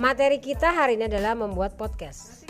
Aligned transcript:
Materi 0.00 0.40
kita 0.40 0.72
hari 0.72 0.96
ini 0.96 1.12
adalah 1.12 1.36
membuat 1.36 1.76
podcast. 1.76 2.48